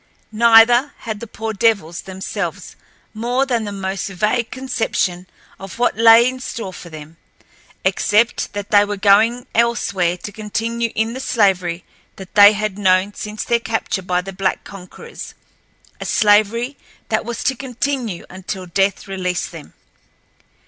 Neither 0.31 0.95
had 0.97 1.19
the 1.19 1.27
poor 1.27 1.53
devils 1.53 2.01
themselves 2.01 2.75
more 3.13 3.45
than 3.45 3.65
the 3.65 3.71
most 3.71 4.07
vague 4.07 4.49
conception 4.49 5.27
of 5.59 5.77
what 5.77 5.95
lay 5.95 6.27
in 6.27 6.39
store 6.39 6.73
for 6.73 6.89
them, 6.89 7.17
except 7.85 8.53
that 8.53 8.71
they 8.71 8.83
were 8.83 8.97
going 8.97 9.45
elsewhere 9.53 10.17
to 10.17 10.31
continue 10.31 10.91
in 10.95 11.13
the 11.13 11.19
slavery 11.19 11.85
that 12.15 12.33
they 12.33 12.53
had 12.53 12.79
known 12.79 13.13
since 13.13 13.43
their 13.43 13.59
capture 13.59 14.01
by 14.01 14.21
their 14.21 14.33
black 14.33 14.63
conquerors—a 14.63 16.05
slavery 16.07 16.79
that 17.09 17.23
was 17.23 17.43
to 17.43 17.55
continue 17.55 18.25
until 18.27 18.65
death 18.65 19.07
released 19.07 19.51
them. 19.51 19.73